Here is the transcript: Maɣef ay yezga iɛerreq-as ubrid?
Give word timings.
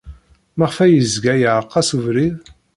Maɣef 0.57 0.77
ay 0.83 0.91
yezga 0.95 1.33
iɛerreq-as 1.39 1.89
ubrid? 1.97 2.37